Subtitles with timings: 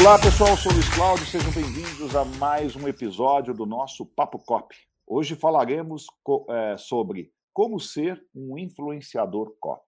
[0.00, 4.74] Olá pessoal, sou Luiz Cláudio, sejam bem-vindos a mais um episódio do nosso Papo Cop.
[5.06, 6.06] Hoje falaremos
[6.48, 9.84] é, sobre como ser um influenciador cop.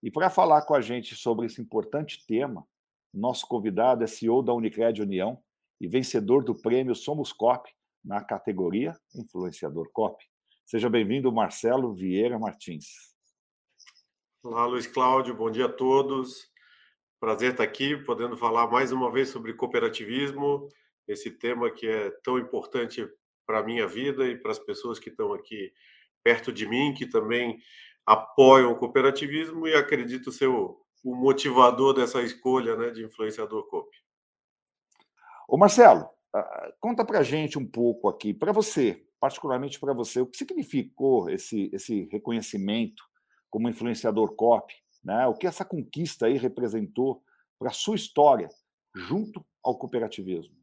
[0.00, 2.64] E para falar com a gente sobre esse importante tema,
[3.12, 5.42] nosso convidado é CEO da Unicred União
[5.80, 7.68] e vencedor do prêmio Somos Cop
[8.04, 10.16] na categoria Influenciador Cop.
[10.64, 12.86] Seja bem-vindo, Marcelo Vieira Martins.
[14.44, 16.53] Olá, Luiz Cláudio, bom dia a todos.
[17.24, 20.68] Prazer estar aqui, podendo falar mais uma vez sobre cooperativismo,
[21.08, 23.02] esse tema que é tão importante
[23.46, 25.72] para a minha vida e para as pessoas que estão aqui
[26.22, 27.58] perto de mim, que também
[28.04, 33.88] apoiam o cooperativismo e acredito ser o, o motivador dessa escolha né, de influenciador COP.
[35.48, 40.26] Ô Marcelo, ah, conta para gente um pouco aqui, para você, particularmente para você, o
[40.26, 43.02] que significou esse, esse reconhecimento
[43.48, 45.26] como influenciador COP né?
[45.26, 47.22] O que essa conquista aí representou
[47.58, 48.48] para a sua história
[48.94, 50.56] junto ao cooperativismo?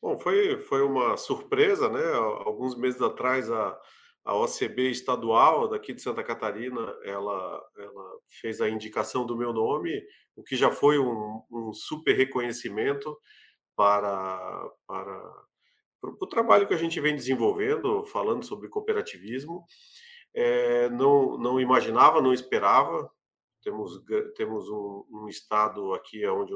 [0.00, 2.04] Bom, foi, foi uma surpresa, né?
[2.44, 3.78] Alguns meses atrás, a,
[4.24, 10.00] a OCB estadual daqui de Santa Catarina, ela, ela fez a indicação do meu nome,
[10.36, 13.18] o que já foi um, um super reconhecimento
[13.74, 15.20] para, para,
[16.00, 19.64] para o trabalho que a gente vem desenvolvendo, falando sobre cooperativismo
[20.34, 23.10] é, não, não imaginava, não esperava.
[23.62, 24.00] Temos,
[24.36, 26.54] temos um, um estado aqui onde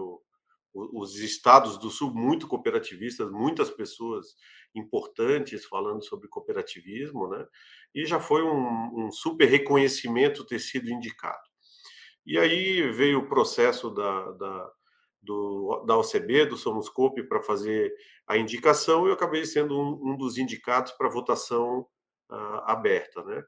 [0.75, 4.35] os estados do sul muito cooperativistas, muitas pessoas
[4.75, 7.47] importantes falando sobre cooperativismo, né?
[7.95, 11.43] E já foi um, um super reconhecimento ter sido indicado.
[12.25, 14.73] E aí veio o processo da, da,
[15.21, 17.93] do, da OCB, do Somoscope, para fazer
[18.27, 21.87] a indicação, e eu acabei sendo um, um dos indicados para votação
[22.31, 23.45] uh, aberta, né?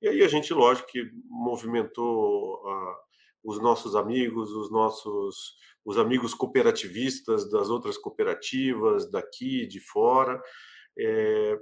[0.00, 2.96] E aí a gente, lógico, que movimentou uh,
[3.44, 5.56] os nossos amigos, os nossos
[5.86, 10.42] os amigos cooperativistas das outras cooperativas daqui, de fora,
[10.98, 11.56] é,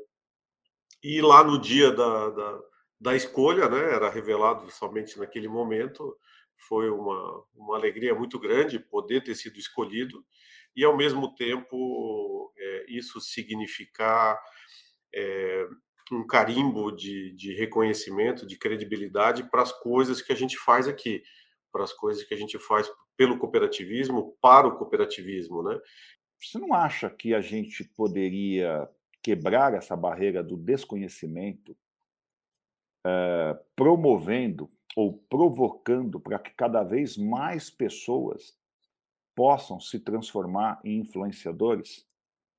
[1.03, 2.61] e lá no dia da, da,
[2.99, 6.17] da escolha, né, era revelado somente naquele momento,
[6.57, 10.25] foi uma, uma alegria muito grande poder ter sido escolhido
[10.75, 14.41] e, ao mesmo tempo, é, isso significar
[15.15, 15.69] é,
[16.13, 21.23] um carimbo de, de reconhecimento, de credibilidade para as coisas que a gente faz aqui,
[21.73, 25.79] para as coisas que a gente faz pelo cooperativismo, para o cooperativismo, né?
[26.39, 28.89] Você não acha que a gente poderia
[29.23, 31.77] quebrar essa barreira do desconhecimento,
[33.07, 38.57] é, promovendo ou provocando para que cada vez mais pessoas
[39.35, 42.07] possam se transformar em influenciadores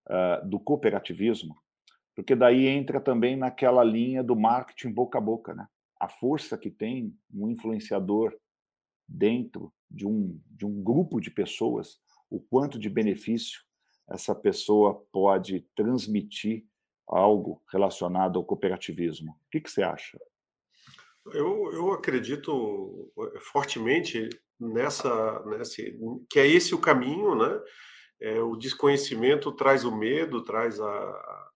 [0.09, 1.55] é, do cooperativismo?
[2.15, 5.67] Porque daí entra também naquela linha do marketing boca a boca, né?
[5.99, 8.33] A força que tem um influenciador
[9.07, 11.99] dentro de um, de um grupo de pessoas,
[12.29, 13.61] o quanto de benefício
[14.09, 16.65] essa pessoa pode transmitir
[17.07, 19.31] algo relacionado ao cooperativismo.
[19.31, 20.19] O que, que você acha?
[21.33, 25.97] Eu, eu acredito eh, fortemente nessa, nesse,
[26.29, 27.61] que é esse o caminho, né?
[28.21, 31.49] É, o desconhecimento traz o medo, traz a,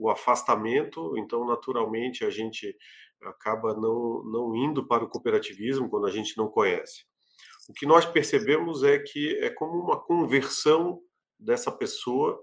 [0.00, 2.74] o afastamento, então naturalmente a gente
[3.22, 7.04] acaba não, não indo para o cooperativismo quando a gente não conhece.
[7.68, 11.00] O que nós percebemos é que é como uma conversão
[11.38, 12.42] dessa pessoa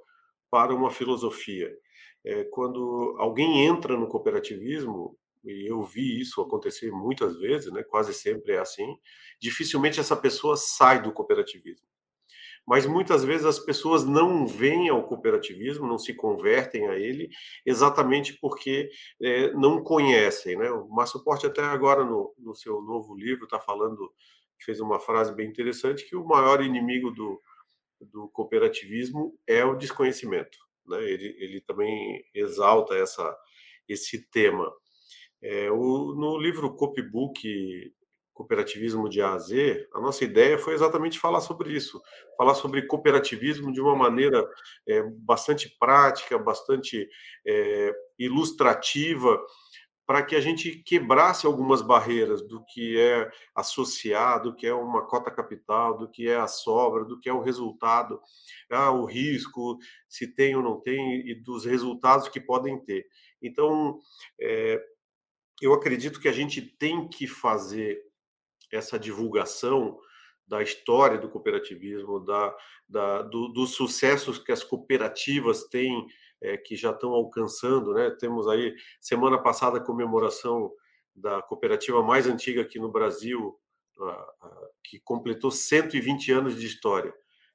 [0.52, 1.76] para uma filosofia.
[2.24, 8.14] É, quando alguém entra no cooperativismo, e eu vi isso acontecer muitas vezes, né, quase
[8.14, 8.96] sempre é assim,
[9.42, 11.88] dificilmente essa pessoa sai do cooperativismo
[12.68, 17.30] mas muitas vezes as pessoas não vêm ao cooperativismo, não se convertem a ele,
[17.66, 18.90] exatamente porque
[19.22, 20.58] é, não conhecem.
[20.58, 20.70] Né?
[20.70, 24.14] O Márcio Porte, até agora, no, no seu novo livro, está falando,
[24.66, 27.42] fez uma frase bem interessante, que o maior inimigo do,
[28.02, 30.58] do cooperativismo é o desconhecimento.
[30.86, 31.02] Né?
[31.04, 33.34] Ele, ele também exalta essa,
[33.88, 34.70] esse tema.
[35.42, 37.94] É, o, no livro Copybook
[38.38, 42.00] cooperativismo de A a Z, a nossa ideia foi exatamente falar sobre isso,
[42.38, 44.48] falar sobre cooperativismo de uma maneira
[44.88, 47.10] é, bastante prática, bastante
[47.46, 49.44] é, ilustrativa,
[50.06, 55.06] para que a gente quebrasse algumas barreiras do que é associado, do que é uma
[55.06, 58.22] cota capital, do que é a sobra, do que é o resultado,
[58.72, 63.06] ah, o risco, se tem ou não tem, e dos resultados que podem ter.
[63.42, 64.00] Então,
[64.40, 64.82] é,
[65.62, 68.07] eu acredito que a gente tem que fazer
[68.72, 69.98] essa divulgação
[70.48, 72.56] da história do cooperativismo, da,
[72.88, 76.08] da do, dos sucessos que as cooperativas têm,
[76.42, 77.94] é, que já estão alcançando.
[77.94, 78.10] Né?
[78.12, 80.72] Temos aí, semana passada, a comemoração
[81.14, 83.60] da cooperativa mais antiga aqui no Brasil,
[84.84, 87.14] que completou 120 anos de história.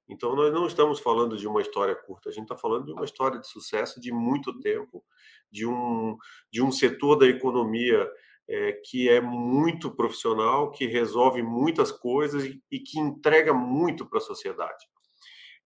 [0.08, 3.04] Então, nós não estamos falando de uma história curta, a gente está falando de uma
[3.04, 5.02] história de sucesso de muito tempo,
[5.50, 6.16] de um,
[6.50, 8.10] de um setor da economia
[8.48, 14.22] é, que é muito profissional, que resolve muitas coisas e, que entrega muito para a
[14.22, 14.86] sociedade.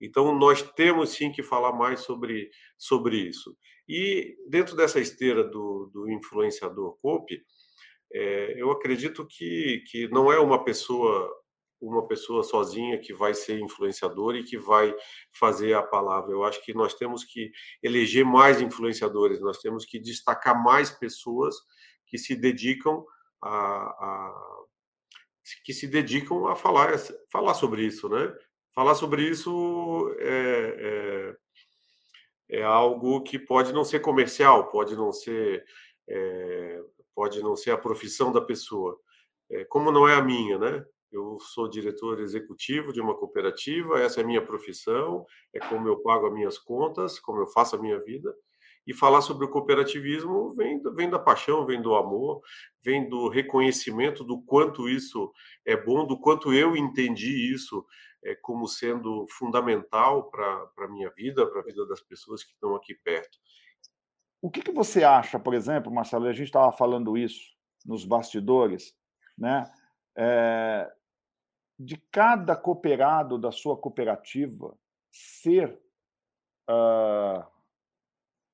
[0.00, 3.56] Então, nós temos sim que falar mais sobre, sobre isso.
[3.88, 7.42] E dentro dessa esteira do, do influenciador COPE,
[8.12, 11.30] é, eu acredito que, que não é uma pessoa
[11.80, 14.94] uma pessoa sozinha que vai ser influenciador e que vai
[15.32, 16.32] fazer a palavra.
[16.32, 17.50] Eu acho que nós temos que
[17.82, 21.54] eleger mais influenciadores, nós temos que destacar mais pessoas
[22.06, 23.04] que se dedicam
[23.42, 24.56] a, a
[25.64, 26.90] que se dedicam a falar
[27.30, 28.34] falar sobre isso, né?
[28.74, 31.36] Falar sobre isso é,
[32.50, 35.64] é, é algo que pode não ser comercial, pode não ser
[36.08, 36.82] é,
[37.14, 38.98] pode não ser a profissão da pessoa,
[39.50, 40.84] é, como não é a minha, né?
[41.10, 45.24] Eu sou diretor executivo de uma cooperativa, essa é a minha profissão,
[45.54, 48.34] é como eu pago as minhas contas, como eu faço a minha vida.
[48.86, 52.40] E falar sobre o cooperativismo vem, vem da paixão, vem do amor,
[52.82, 55.32] vem do reconhecimento do quanto isso
[55.64, 57.84] é bom, do quanto eu entendi isso
[58.24, 62.76] é, como sendo fundamental para a minha vida, para a vida das pessoas que estão
[62.76, 63.38] aqui perto.
[64.40, 68.94] O que, que você acha, por exemplo, Marcelo, a gente estava falando isso nos bastidores,
[69.36, 69.68] né?
[70.16, 70.90] É,
[71.78, 74.76] de cada cooperado da sua cooperativa
[75.10, 75.78] ser
[76.68, 77.44] uh,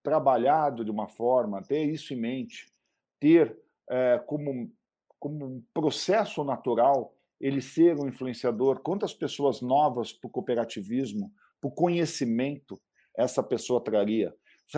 [0.03, 2.73] trabalhado de uma forma, ter isso em mente,
[3.21, 3.57] ter
[3.91, 4.71] uh, como,
[5.19, 11.69] como um processo natural ele ser um influenciador, quantas pessoas novas para o cooperativismo, para
[11.69, 12.81] o conhecimento
[13.17, 14.33] essa pessoa traria?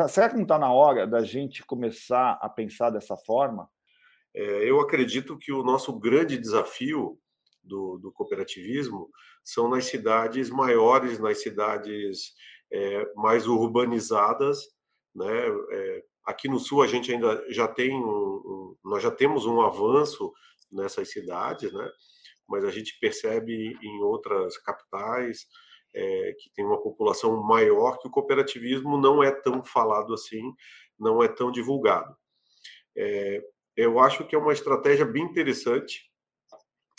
[0.08, 3.68] Será que não está na hora da gente começar a pensar dessa forma?
[4.34, 7.18] É, eu acredito que o nosso grande desafio
[7.62, 9.10] do, do cooperativismo
[9.44, 12.32] são nas cidades maiores, nas cidades
[12.72, 14.64] é, mais urbanizadas,
[15.14, 15.46] né?
[15.70, 19.60] É, aqui no sul a gente ainda já tem um, um, nós já temos um
[19.60, 20.32] avanço
[20.70, 21.90] nessas cidades, né?
[22.48, 25.46] Mas a gente percebe em outras capitais
[25.94, 30.52] é, que tem uma população maior que o cooperativismo não é tão falado assim,
[30.98, 32.14] não é tão divulgado.
[32.96, 33.40] É,
[33.76, 36.12] eu acho que é uma estratégia bem interessante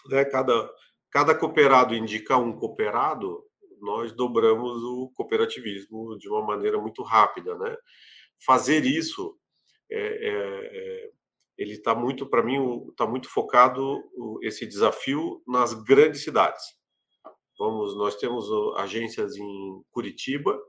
[0.07, 0.69] né, cada,
[1.11, 3.43] cada cooperado indica um cooperado,
[3.81, 7.75] nós dobramos o cooperativismo de uma maneira muito rápida, né?
[8.45, 9.37] Fazer isso,
[9.89, 11.11] é, é, é
[11.57, 14.03] ele está muito, para mim, está muito focado
[14.41, 16.63] esse desafio nas grandes cidades.
[17.57, 18.45] Vamos, nós temos
[18.77, 20.59] agências em Curitiba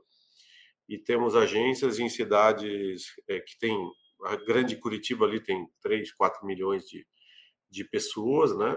[0.87, 3.77] e temos agências em cidades é, que tem
[4.23, 7.05] a grande Curitiba ali tem 3, 4 milhões de,
[7.69, 8.75] de pessoas, né?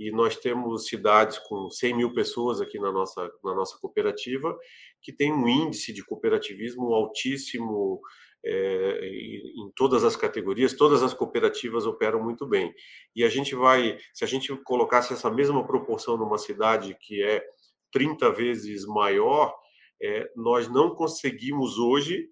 [0.00, 4.58] E nós temos cidades com 100 mil pessoas aqui na nossa, na nossa cooperativa,
[5.02, 8.00] que tem um índice de cooperativismo altíssimo
[8.42, 12.74] é, em todas as categorias, todas as cooperativas operam muito bem.
[13.14, 17.44] E a gente vai, se a gente colocasse essa mesma proporção numa cidade que é
[17.92, 19.54] 30 vezes maior,
[20.02, 22.26] é, nós não conseguimos hoje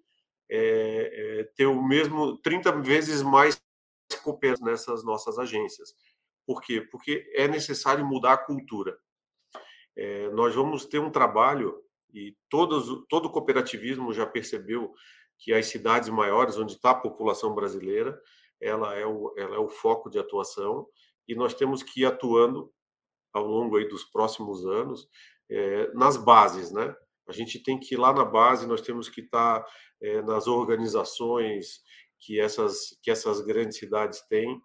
[0.49, 3.61] é, ter o mesmo 30 vezes mais
[4.23, 5.93] cooperativas nessas nossas agências.
[6.45, 6.81] Por quê?
[6.81, 8.97] Porque é necessário mudar a cultura.
[9.95, 14.93] É, nós vamos ter um trabalho, e todos, todo cooperativismo já percebeu
[15.37, 18.19] que as cidades maiores, onde está a população brasileira,
[18.61, 20.87] ela é, o, ela é o foco de atuação,
[21.27, 22.71] e nós temos que ir atuando
[23.33, 25.07] ao longo aí dos próximos anos
[25.49, 26.93] é, nas bases, né?
[27.27, 30.47] A gente tem que ir lá na base, nós temos que estar tá, é, nas
[30.47, 31.81] organizações
[32.19, 34.59] que essas, que essas grandes cidades têm,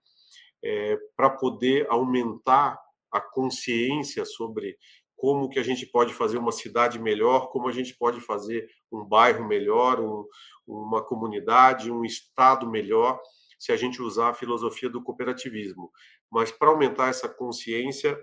[0.64, 2.80] é, para poder aumentar
[3.12, 4.76] a consciência sobre
[5.14, 9.04] como que a gente pode fazer uma cidade melhor, como a gente pode fazer um
[9.04, 10.26] bairro melhor, um,
[10.66, 13.20] uma comunidade, um estado melhor,
[13.58, 15.90] se a gente usar a filosofia do cooperativismo.
[16.30, 18.20] Mas para aumentar essa consciência,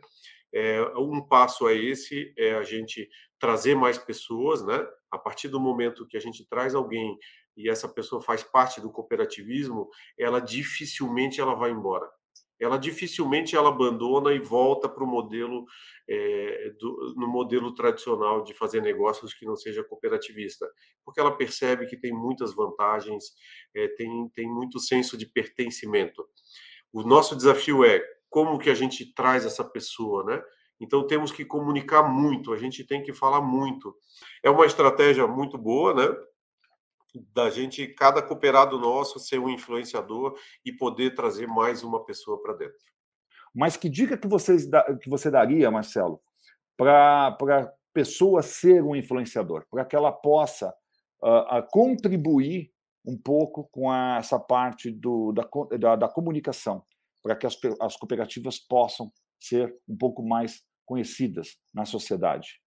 [0.53, 3.07] é, um passo é esse, é a gente
[3.39, 4.85] trazer mais pessoas, né?
[5.09, 7.17] A partir do momento que a gente traz alguém
[7.55, 12.07] e essa pessoa faz parte do cooperativismo, ela dificilmente ela vai embora
[12.61, 15.65] ela dificilmente ela abandona e volta para o modelo
[16.07, 20.69] é, do, no modelo tradicional de fazer negócios que não seja cooperativista,
[21.03, 23.25] porque ela percebe que tem muitas vantagens,
[23.75, 26.23] é, tem, tem muito senso de pertencimento.
[26.93, 30.41] O nosso desafio é como que a gente traz essa pessoa, né?
[30.79, 33.95] Então temos que comunicar muito, a gente tem que falar muito.
[34.43, 36.15] É uma estratégia muito boa, né?
[37.33, 42.53] Da gente, cada cooperado nosso, ser um influenciador e poder trazer mais uma pessoa para
[42.53, 42.77] dentro.
[43.53, 44.65] Mas que dica que, vocês,
[45.01, 46.21] que você daria, Marcelo,
[46.77, 47.37] para
[47.93, 50.73] pessoa ser um influenciador, para que ela possa
[51.21, 52.71] uh, contribuir
[53.05, 56.83] um pouco com a, essa parte do, da, da, da comunicação,
[57.21, 62.61] para que as, as cooperativas possam ser um pouco mais conhecidas na sociedade?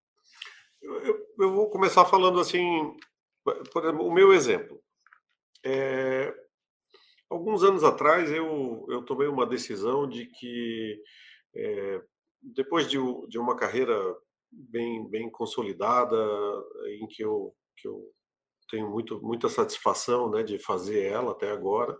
[0.83, 2.95] Eu, eu vou começar falando assim,
[3.45, 4.83] o meu exemplo.
[5.65, 6.35] É,
[7.31, 11.01] alguns anos atrás eu, eu tomei uma decisão de que
[11.55, 12.03] é,
[12.43, 12.99] depois de,
[13.29, 13.97] de uma carreira
[14.51, 16.17] bem, bem consolidada,
[17.01, 18.03] em que eu, que eu
[18.71, 21.97] tenho muito, muita satisfação né, de fazer ela até agora,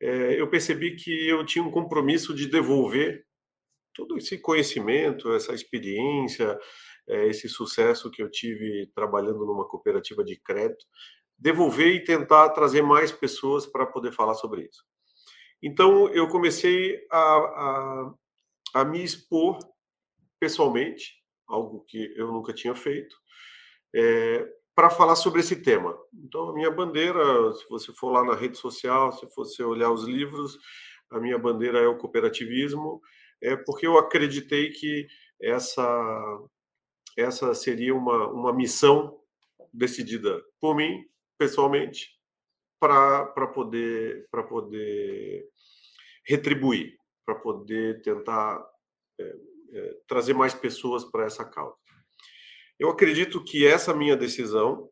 [0.00, 3.24] é, eu percebi que eu tinha um compromisso de devolver
[3.94, 6.58] todo esse conhecimento, essa experiência,
[7.08, 10.84] é, esse sucesso que eu tive trabalhando numa cooperativa de crédito,
[11.38, 14.84] devolver e tentar trazer mais pessoas para poder falar sobre isso.
[15.62, 18.14] Então, eu comecei a, a,
[18.74, 19.58] a me expor
[20.38, 21.14] pessoalmente,
[21.46, 23.16] algo que eu nunca tinha feito,
[23.94, 25.96] é, para falar sobre esse tema.
[26.14, 30.04] Então, a minha bandeira, se você for lá na rede social, se você olhar os
[30.04, 30.56] livros,
[31.10, 33.00] a minha bandeira é o cooperativismo,
[33.42, 35.06] é porque eu acreditei que
[35.40, 35.82] essa
[37.18, 39.20] essa seria uma, uma missão
[39.72, 41.04] decidida por mim
[41.36, 42.16] pessoalmente
[42.80, 45.48] para poder poder
[46.24, 46.96] retribuir
[47.28, 48.64] para poder tentar
[49.20, 49.36] é,
[49.72, 51.76] é, trazer mais pessoas para essa causa.
[52.78, 54.88] Eu acredito que essa minha decisão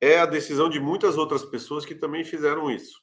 [0.00, 3.00] é a decisão de muitas outras pessoas que também fizeram isso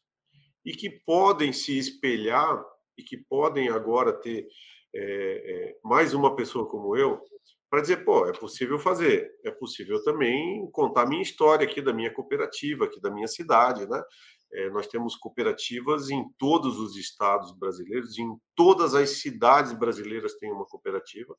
[0.66, 2.62] e que podem se espelhar
[2.98, 4.46] e que podem agora ter
[4.94, 7.24] é, é, mais uma pessoa como eu
[7.70, 12.12] para dizer, pô, é possível fazer, é possível também contar minha história aqui da minha
[12.12, 14.02] cooperativa, aqui da minha cidade, né?
[14.52, 20.52] É, nós temos cooperativas em todos os estados brasileiros, em todas as cidades brasileiras tem
[20.52, 21.36] uma cooperativa.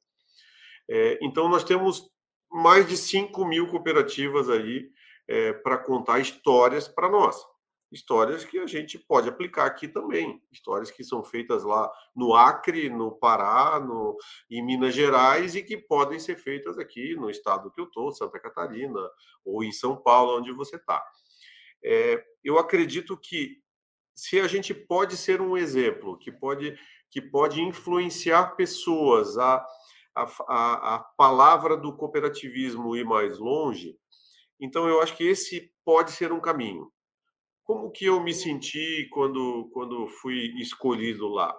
[0.88, 2.08] É, então, nós temos
[2.49, 4.88] mais de 5 mil cooperativas aí
[5.26, 7.50] é, para contar histórias para nós
[7.90, 12.88] histórias que a gente pode aplicar aqui também, histórias que são feitas lá no Acre,
[12.88, 14.16] no Pará, no,
[14.49, 18.38] em Minas Gerais e que podem ser feitas aqui no estado que eu estou, Santa
[18.38, 19.00] Catarina,
[19.44, 21.04] ou em São Paulo, onde você está.
[21.82, 23.59] É, eu acredito que
[24.14, 26.78] se a gente pode ser um exemplo, que pode,
[27.11, 29.66] que pode influenciar pessoas a,
[30.14, 33.97] a, a, a palavra do cooperativismo ir mais longe,
[34.61, 36.92] então eu acho que esse pode ser um caminho
[37.64, 41.57] como que eu me senti quando, quando fui escolhido lá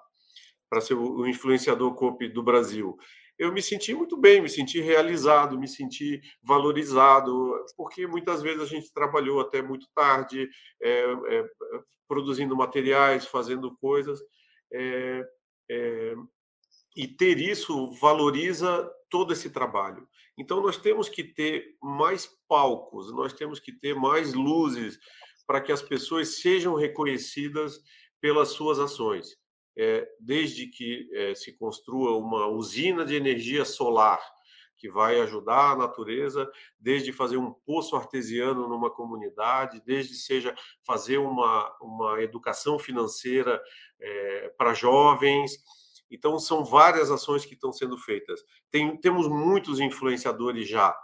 [0.70, 2.98] para ser o influenciador COP do Brasil?
[3.38, 8.66] Eu me senti muito bem, me senti realizado, me senti valorizado, porque muitas vezes a
[8.66, 10.48] gente trabalhou até muito tarde,
[10.82, 11.50] é, é,
[12.08, 14.20] produzindo materiais, fazendo coisas,
[14.72, 15.26] é,
[16.96, 20.08] e ter isso valoriza todo esse trabalho.
[20.38, 24.98] Então, nós temos que ter mais palcos, nós temos que ter mais luzes,
[25.52, 27.84] para que as pessoas sejam reconhecidas
[28.22, 29.38] pelas suas ações.
[29.78, 34.22] É, desde que é, se construa uma usina de energia solar
[34.78, 40.56] que vai ajudar a natureza, desde fazer um poço artesiano numa comunidade, desde seja
[40.86, 43.62] fazer uma, uma educação financeira
[44.00, 45.58] é, para jovens.
[46.10, 48.42] Então, são várias ações que estão sendo feitas.
[48.72, 50.98] Tem, temos muitos influenciadores já,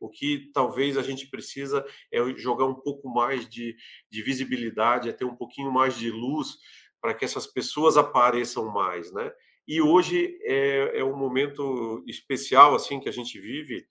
[0.00, 3.76] o que talvez a gente precisa é jogar um pouco mais de,
[4.10, 6.56] de visibilidade, é ter um pouquinho mais de luz
[7.00, 9.30] para que essas pessoas apareçam mais, né?
[9.68, 13.86] E hoje é, é um momento especial assim que a gente vive,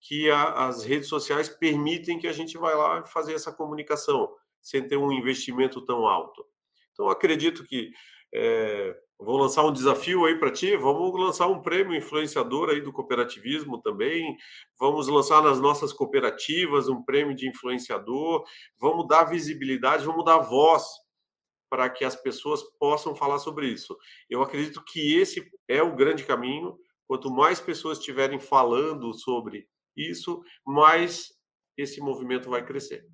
[0.00, 4.86] que a, as redes sociais permitem que a gente vá lá fazer essa comunicação sem
[4.86, 6.44] ter um investimento tão alto.
[6.92, 7.92] Então acredito que
[8.34, 10.74] é, Vou lançar um desafio aí para ti.
[10.76, 14.34] Vamos lançar um prêmio influenciador aí do cooperativismo também.
[14.78, 18.42] Vamos lançar nas nossas cooperativas um prêmio de influenciador.
[18.80, 20.84] Vamos dar visibilidade, vamos dar voz
[21.68, 23.94] para que as pessoas possam falar sobre isso.
[24.28, 26.78] Eu acredito que esse é o grande caminho.
[27.06, 31.28] Quanto mais pessoas estiverem falando sobre isso, mais
[31.76, 33.04] esse movimento vai crescer.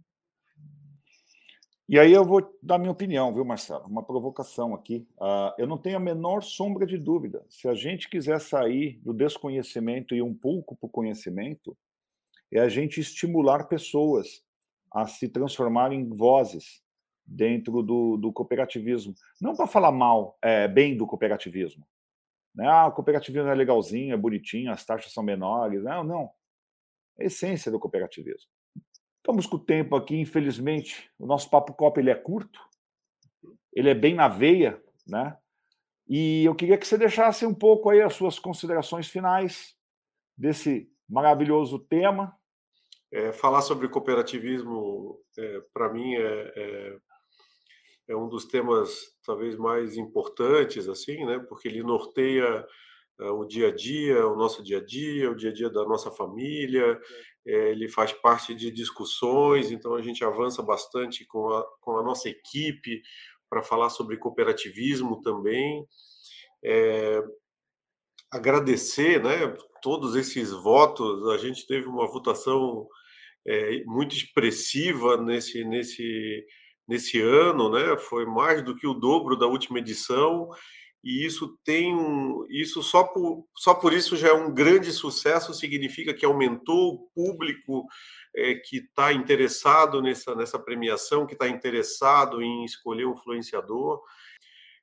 [1.88, 3.86] E aí eu vou dar minha opinião, viu, Marcelo?
[3.86, 5.06] Uma provocação aqui.
[5.20, 7.44] Uh, eu não tenho a menor sombra de dúvida.
[7.48, 11.76] Se a gente quiser sair do desconhecimento e um pouco para o conhecimento,
[12.52, 14.42] é a gente estimular pessoas
[14.92, 16.82] a se transformarem em vozes
[17.24, 19.14] dentro do, do cooperativismo.
[19.40, 21.86] Não para falar mal, é, bem do cooperativismo.
[22.52, 22.66] Né?
[22.66, 25.84] Ah, o cooperativismo é legalzinho, é bonitinho, as taxas são menores.
[25.84, 26.30] Não, não.
[27.16, 28.50] É a essência do cooperativismo.
[29.26, 31.10] Estamos com o tempo aqui, infelizmente.
[31.18, 32.60] O nosso Papo Copa ele é curto,
[33.72, 35.36] ele é bem na veia, né?
[36.08, 39.74] E eu queria que você deixasse um pouco aí as suas considerações finais
[40.38, 42.36] desse Maravilhoso tema.
[43.10, 46.96] É, falar sobre cooperativismo, é, para mim, é, é,
[48.10, 51.40] é, um dos temas talvez mais importantes, assim, né?
[51.48, 52.64] Porque ele norteia
[53.18, 56.10] o dia a dia, o nosso dia a dia, o dia a dia da nossa
[56.10, 57.00] família.
[57.46, 62.02] É, ele faz parte de discussões, então a gente avança bastante com a, com a
[62.02, 63.00] nossa equipe
[63.48, 65.86] para falar sobre cooperativismo também.
[66.64, 67.22] É,
[68.30, 69.56] agradecer, né?
[69.80, 72.88] Todos esses votos, a gente teve uma votação
[73.46, 76.44] é, muito expressiva nesse, nesse,
[76.88, 77.96] nesse ano, né?
[77.96, 80.50] Foi mais do que o dobro da última edição
[81.02, 85.54] e isso tem um, isso só por, só por isso já é um grande sucesso,
[85.54, 87.86] significa que aumentou o público
[88.34, 94.02] é, que está interessado nessa, nessa premiação, que está interessado em escolher um influenciador.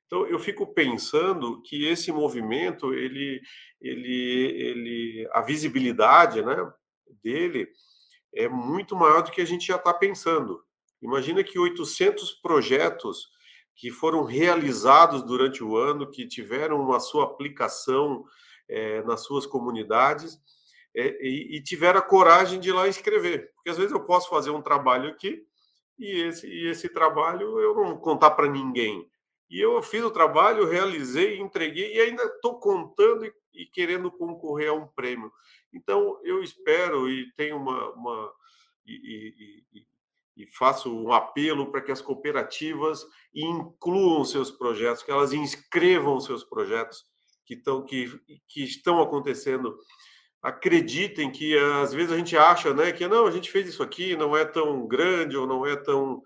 [0.06, 3.40] Então eu fico pensando que esse movimento, ele,
[3.80, 6.56] ele, ele, a visibilidade, né,
[7.22, 7.68] dele
[8.34, 10.62] é muito maior do que a gente já está pensando.
[11.02, 13.28] Imagina que 800 projetos
[13.74, 18.24] que foram realizados durante o ano, que tiveram a sua aplicação
[18.68, 20.40] é, nas suas comunidades
[20.94, 23.52] é, e, e, tiveram a coragem de ir lá escrever.
[23.54, 25.44] Porque às vezes eu posso fazer um trabalho aqui
[25.98, 29.08] e esse, e esse trabalho eu não contar para ninguém.
[29.50, 34.70] E eu fiz o trabalho, realizei, entreguei e ainda estou contando e, e, querendo concorrer
[34.70, 35.32] a um prêmio.
[35.72, 38.32] Então eu espero e tenho uma, uma
[38.86, 39.84] e,
[40.36, 46.44] e, faço um apelo para que as cooperativas incluam seus projetos, que elas inscrevam seus
[46.44, 47.04] projetos
[47.44, 48.10] que estão, que,
[48.48, 49.76] que estão acontecendo.
[50.42, 54.16] Acreditem que às vezes a gente acha né, que não, a gente fez isso aqui,
[54.16, 56.22] não é tão grande ou não é tão.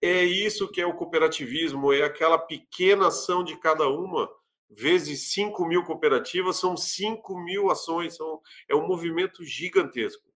[0.00, 4.28] É isso que é o cooperativismo, é aquela pequena ação de cada uma,
[4.70, 10.27] vezes 5 mil cooperativas, são 5 mil ações, são, é um movimento gigantesco.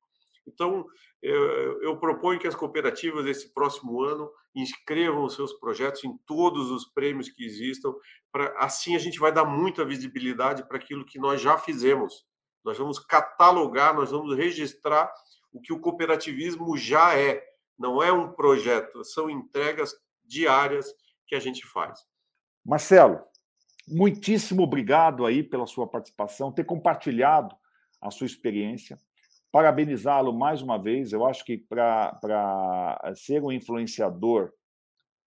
[0.47, 0.85] Então,
[1.23, 6.85] eu, proponho que as cooperativas esse próximo ano inscrevam os seus projetos em todos os
[6.85, 7.95] prêmios que existam,
[8.31, 12.27] para assim a gente vai dar muita visibilidade para aquilo que nós já fizemos.
[12.65, 15.13] Nós vamos catalogar, nós vamos registrar
[15.53, 17.43] o que o cooperativismo já é.
[17.79, 20.93] Não é um projeto, são entregas diárias
[21.27, 22.01] que a gente faz.
[22.65, 23.21] Marcelo,
[23.89, 27.55] muitíssimo obrigado aí pela sua participação, ter compartilhado
[28.01, 28.99] a sua experiência
[29.53, 31.13] parabenizá-lo mais uma vez.
[31.13, 34.51] Eu acho que para ser um influenciador,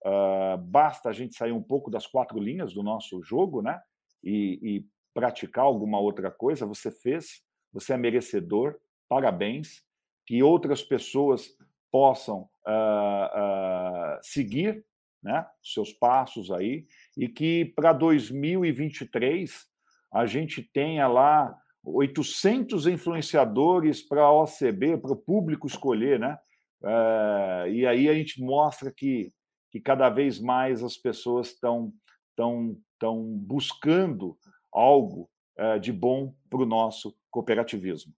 [0.04, 3.80] uh, basta a gente sair um pouco das quatro linhas do nosso jogo, né?
[4.24, 6.66] E, e, praticar alguma outra coisa.
[6.66, 8.76] Você fez, você é merecedor,
[9.08, 9.82] parabéns.
[10.26, 11.48] Que outras pessoas
[11.90, 14.84] possam uh, uh, seguir
[15.24, 16.86] né, seus passos aí
[17.16, 19.66] e que para 2023
[20.12, 26.38] a gente tenha lá 800 influenciadores para a OCB, para o público escolher, né?
[26.84, 29.32] É, e aí a gente mostra que,
[29.72, 31.94] que cada vez mais as pessoas estão
[32.36, 34.38] tão, tão buscando
[34.74, 38.14] algo é, de bom para o nosso cooperativismo.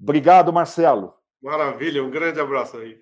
[0.00, 1.14] Obrigado, Marcelo.
[1.42, 2.98] Maravilha, um grande abraço aí.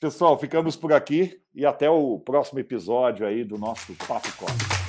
[0.00, 4.87] Pessoal, ficamos por aqui e até o próximo episódio aí do nosso Papo Costa.